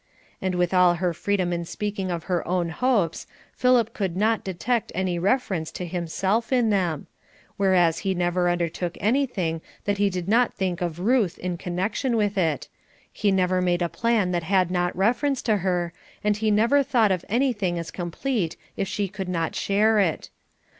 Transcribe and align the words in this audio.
And 0.41 0.55
with 0.55 0.73
all 0.73 0.95
her 0.95 1.13
freedom 1.13 1.53
in 1.53 1.63
speaking 1.63 2.09
of 2.09 2.23
her 2.23 2.47
own 2.47 2.69
hopes, 2.69 3.27
Philip 3.53 3.93
could 3.93 4.17
not, 4.17 4.43
detect 4.43 4.91
any 4.95 5.19
reference 5.19 5.71
to 5.73 5.85
himself 5.85 6.51
in 6.51 6.71
them; 6.71 7.05
whereas 7.55 7.99
he 7.99 8.15
never 8.15 8.49
undertook 8.49 8.97
anything 8.99 9.61
that 9.85 9.99
he 9.99 10.09
did 10.09 10.27
not 10.27 10.55
think 10.55 10.81
of 10.81 10.99
Ruth 11.01 11.37
in 11.37 11.55
connection 11.55 12.17
with 12.17 12.35
it, 12.35 12.67
he 13.13 13.31
never 13.31 13.61
made 13.61 13.83
a 13.83 13.89
plan 13.89 14.31
that 14.31 14.41
had 14.41 14.71
not 14.71 14.95
reference 14.97 15.43
to 15.43 15.57
her, 15.57 15.93
and 16.23 16.37
he 16.37 16.49
never 16.49 16.81
thought 16.81 17.11
of 17.11 17.23
anything 17.29 17.77
as 17.77 17.91
complete 17.91 18.57
if 18.75 18.87
she 18.87 19.07
could 19.07 19.29
not 19.29 19.53
share 19.55 19.99
it. 19.99 20.31